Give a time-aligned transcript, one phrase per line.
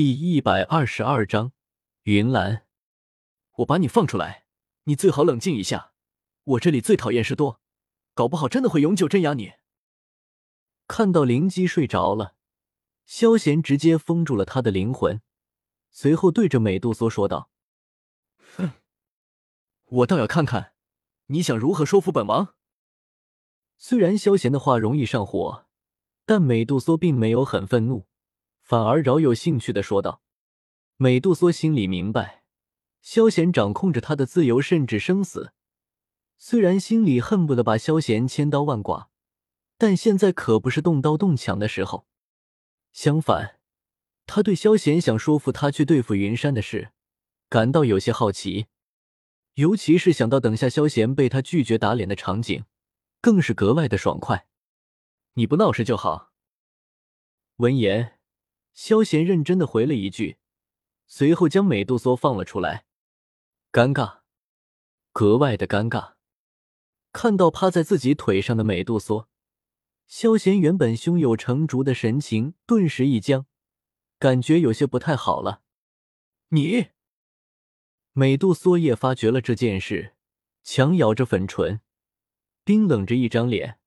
[0.00, 1.52] 第一百二十二章，
[2.04, 2.62] 云岚，
[3.56, 4.46] 我把你放出来，
[4.84, 5.92] 你最好冷静一下。
[6.42, 7.60] 我这里最讨厌事多，
[8.14, 9.52] 搞不好真的会永久镇压你。
[10.88, 12.34] 看到灵姬睡着了，
[13.04, 15.20] 萧贤直接封住了他的灵魂，
[15.90, 17.50] 随后对着美杜莎说道
[18.56, 18.70] ：“哼，
[19.84, 20.72] 我倒要看看，
[21.26, 22.54] 你想如何说服本王。”
[23.76, 25.66] 虽然萧贤的话容易上火，
[26.24, 28.06] 但美杜莎并没有很愤怒。
[28.70, 30.22] 反而饶有兴趣的说道
[30.96, 32.44] ：“美杜莎心里明白，
[33.02, 35.52] 萧贤掌控着他的自由，甚至生死。
[36.38, 39.10] 虽然心里恨不得把萧贤千刀万剐，
[39.76, 42.06] 但现在可不是动刀动枪的时候。
[42.92, 43.58] 相反，
[44.24, 46.92] 他对萧贤想说服他去对付云山的事
[47.48, 48.66] 感到有些好奇，
[49.54, 52.64] 尤其是想到等下萧贤被他拒绝打脸的场景，
[53.20, 54.46] 更是格外的爽快。
[55.34, 56.30] 你不闹事就好。”
[57.58, 58.19] 闻言。
[58.82, 60.38] 萧贤认真的回了一句，
[61.06, 62.86] 随后将美杜莎放了出来。
[63.70, 64.20] 尴尬，
[65.12, 66.14] 格外的尴尬。
[67.12, 69.28] 看到趴在自己腿上的美杜莎，
[70.06, 73.44] 萧贤原本胸有成竹的神情顿时一僵，
[74.18, 75.60] 感觉有些不太好了。
[76.48, 76.86] 你，
[78.12, 80.14] 美杜莎也发觉了这件事，
[80.62, 81.82] 强咬着粉唇，
[82.64, 83.78] 冰冷着一张脸，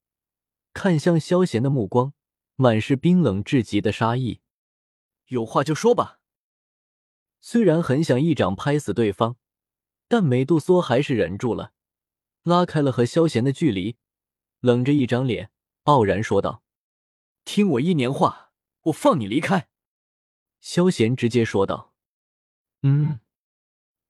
[0.71, 2.13] 看向萧贤的目光
[2.55, 4.41] 满是冰冷至极的杀意。
[5.33, 6.19] 有话就说吧。
[7.41, 9.35] 虽然很想一掌拍死对方，
[10.07, 11.73] 但美杜莎还是忍住了，
[12.43, 13.97] 拉开了和萧贤的距离，
[14.59, 15.51] 冷着一张脸，
[15.83, 16.63] 傲然说道
[17.43, 18.53] ：“听我一年话，
[18.83, 19.67] 我放你离开。”
[20.61, 21.93] 萧贤直接说道
[22.83, 23.19] ：“嗯。”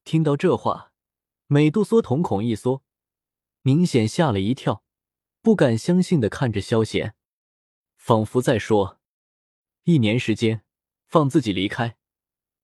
[0.04, 0.92] 听到这话，
[1.48, 2.84] 美杜莎瞳孔一缩，
[3.62, 4.84] 明显吓了一跳，
[5.42, 7.16] 不敢相信的看着萧贤，
[7.96, 9.00] 仿佛在说
[9.86, 10.66] ：“一年时间。”
[11.14, 11.96] 放自己离开，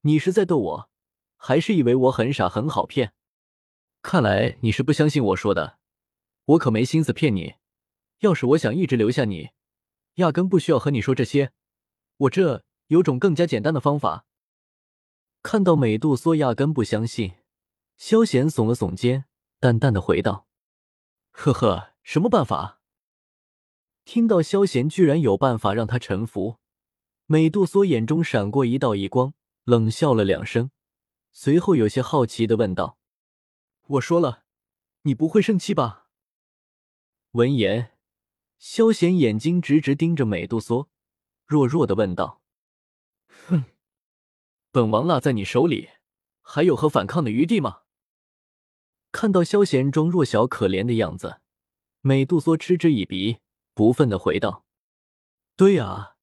[0.00, 0.90] 你是在逗我，
[1.36, 3.14] 还是以为我很傻很好骗？
[4.02, 5.78] 看来你是不相信我说的，
[6.46, 7.54] 我可没心思骗你。
[8.18, 9.50] 要是我想一直留下你，
[10.14, 11.52] 压根不需要和你说这些。
[12.16, 14.26] 我这有种更加简单的方法。
[15.44, 17.34] 看到美杜莎压根不相信，
[17.96, 19.26] 萧贤耸了耸肩，
[19.60, 20.48] 淡淡的回道
[21.30, 22.80] ：“呵呵，什么办法？”
[24.04, 26.56] 听到萧贤居然有办法让他臣服。
[27.32, 30.72] 美杜莎眼中闪过一道异光，冷笑了两声，
[31.30, 32.98] 随后有些好奇的问道
[33.86, 34.42] ：“我说了，
[35.02, 36.08] 你不会生气吧？”
[37.30, 37.96] 闻言，
[38.58, 40.88] 萧贤眼睛直直盯着美杜莎，
[41.46, 42.42] 弱弱的问道
[43.46, 43.64] ：“哼，
[44.72, 45.88] 本王落在你手里，
[46.42, 47.82] 还有何反抗的余地吗？”
[49.12, 51.40] 看到萧贤装弱小可怜的样子，
[52.00, 53.38] 美杜莎嗤之以鼻，
[53.72, 54.64] 不忿的回道
[55.54, 56.16] ：“对啊。”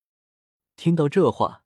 [0.77, 1.63] 听到这话，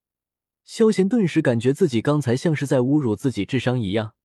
[0.64, 4.16] 萧贤顿时感觉自己刚才像是在侮辱自己智商一样。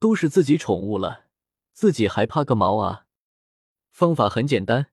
[0.00, 1.26] 都是自己宠物了，
[1.72, 3.06] 自己还怕个毛啊！
[3.90, 4.92] 方法很简单，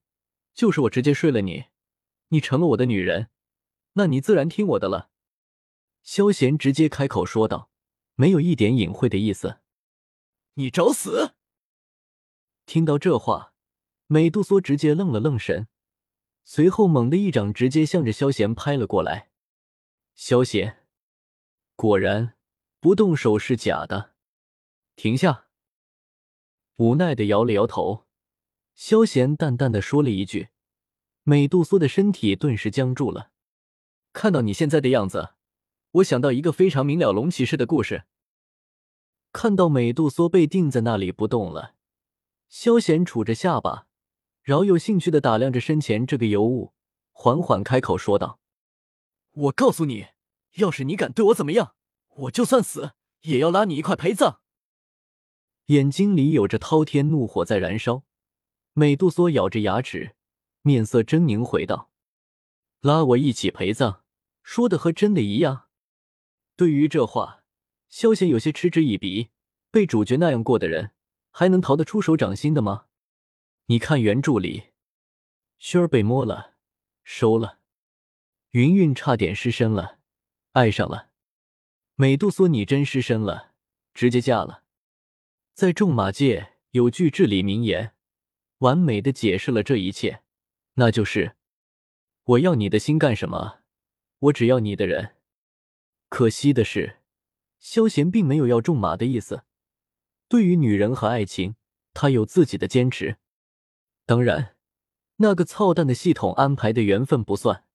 [0.53, 1.65] 就是我直接睡了你，
[2.29, 3.29] 你成了我的女人，
[3.93, 5.11] 那你自然听我的了。
[6.01, 7.69] 萧贤直接开口说道，
[8.15, 9.59] 没有一点隐晦的意思。
[10.55, 11.35] 你找死！
[12.65, 13.53] 听到这话，
[14.07, 15.67] 美杜莎直接愣了愣神。
[16.47, 19.31] 随后，猛地一掌直接向着萧贤拍了过来。
[20.13, 20.85] 萧贤
[21.75, 22.35] 果然
[22.79, 24.13] 不动手是假的，
[24.95, 25.47] 停下！
[26.75, 28.05] 无奈的摇了摇头。
[28.75, 30.49] 萧贤淡淡的说了一句，
[31.23, 33.31] 美杜莎的身体顿时僵住了。
[34.13, 35.29] 看到你现在的样子，
[35.93, 38.03] 我想到一个非常明了龙骑士的故事。
[39.33, 41.73] 看到美杜莎被定在那里不动了，
[42.47, 43.84] 萧贤杵着下巴。
[44.45, 46.71] 饶有兴趣的打量着身前这个尤物，
[47.11, 48.39] 缓缓开口说道
[49.33, 50.09] ：“我告诉你，
[50.57, 51.73] 要是你敢对我怎么样，
[52.15, 52.91] 我就算死
[53.21, 54.41] 也要拉你一块陪葬。”
[55.73, 58.03] 眼睛里有着滔天怒火在燃烧。
[58.73, 60.15] 美杜莎咬着牙齿，
[60.61, 61.89] 面色狰狞回道
[62.81, 64.03] ：“拉我一起陪葬，
[64.43, 65.69] 说的和真的一样。”
[66.55, 67.41] 对于这话，
[67.89, 69.31] 萧贤有些嗤之以鼻。
[69.71, 70.91] 被主角那样过的人，
[71.31, 72.84] 还能逃得出手掌心的吗？
[73.67, 74.65] 你看原著里，
[75.59, 76.53] 薰儿被摸了，
[77.03, 77.57] 收了；
[78.51, 79.97] 云云差点失身了，
[80.51, 81.09] 爱上了；
[81.95, 83.53] 美杜莎你真失身了，
[83.95, 84.63] 直接嫁了。
[85.55, 87.95] 在众马界有句至理名言，
[88.59, 90.21] 完美的解释了这一切，
[90.75, 91.35] 那就是：
[92.23, 93.61] 我要你的心干什么？
[94.19, 95.15] 我只要你的人。
[96.09, 96.99] 可惜的是，
[97.57, 99.43] 萧贤并没有要众马的意思。
[100.27, 101.55] 对于女人和爱情，
[101.95, 103.17] 他有自己的坚持。
[104.05, 104.55] 当然，
[105.17, 107.65] 那个操蛋的系统安排的缘分不算。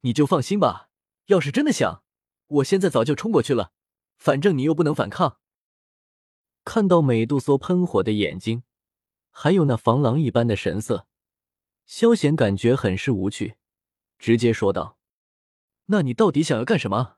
[0.00, 0.88] 你就放心吧，
[1.26, 2.02] 要是真的想，
[2.46, 3.72] 我现在早就冲过去了，
[4.16, 5.38] 反正你又不能反抗。
[6.64, 8.62] 看到美杜莎喷火的眼睛，
[9.30, 11.06] 还有那防狼一般的神色，
[11.84, 13.56] 萧贤感觉很是无趣，
[14.18, 14.96] 直接说道
[15.86, 17.16] ：“那你到底想要干什么？”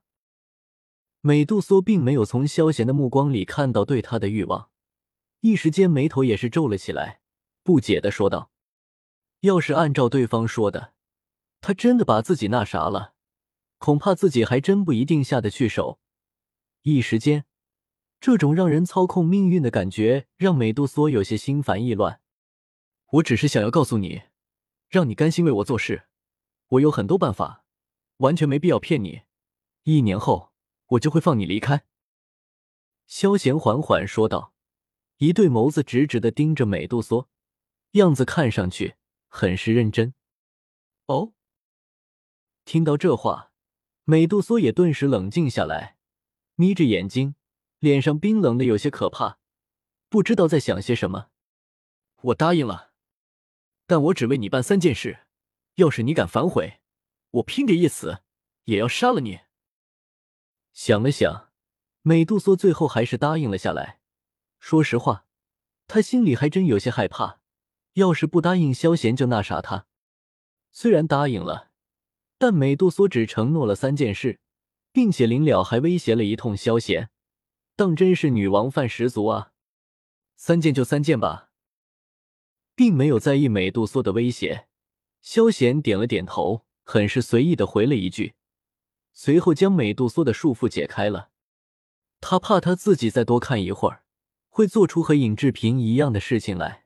[1.20, 4.70] 美杜莎并没有从萧贤的目光里看到对他的欲望，
[5.40, 7.20] 一时间眉头也是皱了起来，
[7.64, 8.52] 不解的说道
[9.40, 10.92] ：“要是按照对方说的，
[11.60, 13.14] 他真的把自己那啥了，
[13.78, 15.98] 恐怕自己还真不一定下得去手。”
[16.82, 17.46] 一时间。
[18.20, 22.22] 这种让人操控命运的感觉，让美杜莎有些心烦意乱。
[23.12, 24.22] 我只是想要告诉你，
[24.88, 26.04] 让你甘心为我做事。
[26.68, 27.66] 我有很多办法，
[28.18, 29.24] 完全没必要骗你。
[29.82, 30.52] 一年后，
[30.86, 31.84] 我就会放你离开。”
[33.06, 34.54] 萧贤缓缓说道，
[35.18, 37.28] 一对眸子直直的盯着美杜莎，
[37.94, 38.94] 样子看上去
[39.28, 40.14] 很是认真。
[41.06, 41.32] 哦，
[42.64, 43.52] 听到这话，
[44.04, 45.96] 美杜莎也顿时冷静下来，
[46.54, 47.34] 眯着眼睛。
[47.80, 49.38] 脸上冰冷的有些可怕，
[50.08, 51.28] 不知道在想些什么。
[52.22, 52.94] 我答应了，
[53.86, 55.26] 但我只为你办三件事。
[55.74, 56.80] 要是你敢反悔，
[57.30, 58.22] 我拼个一死
[58.64, 59.40] 也要杀了你。
[60.72, 61.52] 想了想，
[62.00, 64.00] 美杜莎最后还是答应了下来。
[64.58, 65.26] 说实话，
[65.86, 67.42] 她心里还真有些害怕。
[67.94, 69.86] 要是不答应，萧贤就那啥她。
[70.70, 71.70] 虽然答应了，
[72.38, 74.40] 但美杜莎只承诺了三件事，
[74.92, 77.10] 并且临了还威胁了一通萧贤。
[77.76, 79.52] 当真是女王范十足啊！
[80.36, 81.50] 三件就三件吧，
[82.76, 84.68] 并没有在意美杜莎的威胁。
[85.22, 88.34] 萧贤点了点头，很是随意的回了一句，
[89.12, 91.30] 随后将美杜莎的束缚解开了。
[92.20, 94.04] 他怕他自己再多看一会儿，
[94.48, 96.83] 会做出和尹志平一样的事情来。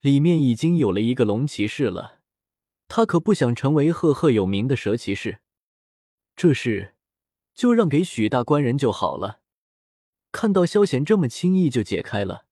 [0.00, 2.20] 里面已经有了一个龙骑士了，
[2.88, 5.40] 他可不想成为赫赫有名的蛇骑士。
[6.34, 6.94] 这事
[7.54, 9.40] 就让给许大官人就好了。
[10.32, 12.46] 看到萧贤这么轻易就解开了，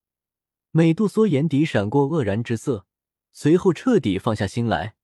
[0.72, 2.86] 美杜莎眼底闪过愕然之色，
[3.32, 4.96] 随后彻底放下心来。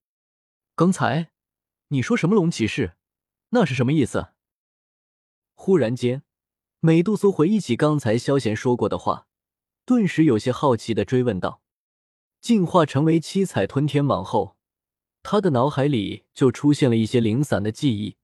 [0.74, 1.30] 刚才
[1.88, 2.96] 你说什么龙骑士？
[3.50, 4.32] 那是什么意思？
[5.54, 6.24] 忽然间，
[6.80, 9.28] 美杜莎回忆起刚才萧贤说过的话，
[9.86, 11.62] 顿时有些好奇的追问道
[12.44, 14.58] ：“进化成为七彩吞天蟒后，
[15.22, 18.18] 他的脑海里就出现了一些零散的记忆，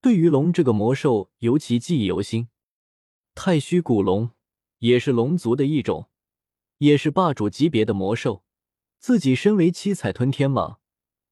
[0.00, 2.48] 对于龙这个魔兽尤其记忆犹新。”
[3.36, 4.32] 太虚古龙
[4.78, 6.08] 也是龙族的一种，
[6.78, 8.42] 也是霸主级别的魔兽。
[8.98, 10.78] 自己身为七彩吞天蟒，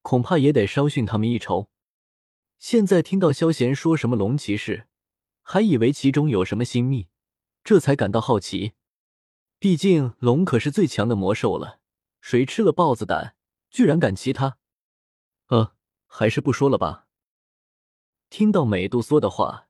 [0.01, 1.69] 恐怕也得稍逊他们一筹。
[2.57, 4.87] 现在听到萧贤说什么龙骑士，
[5.41, 7.09] 还以为其中有什么心秘，
[7.61, 8.71] 这才感到好奇。
[9.59, 11.81] 毕竟龙可是最强的魔兽了，
[12.25, 13.35] 谁吃了豹子胆，
[13.69, 14.57] 居然敢骑他？
[15.49, 15.75] 呃，
[16.07, 17.07] 还是不说了吧。
[18.31, 19.67] 听到美杜莎的话。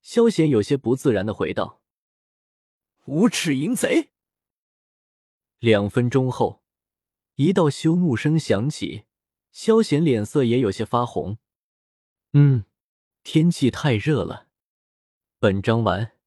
[0.00, 1.82] 萧贤有些不自然的回道
[3.04, 4.12] ：“无耻淫贼！”
[5.60, 6.62] 两分钟后，
[7.34, 9.04] 一道羞怒声响起，
[9.52, 11.36] 萧贤脸色也有些发红。
[12.32, 12.64] 嗯，
[13.22, 14.46] 天气太热了。
[15.38, 16.17] 本章完。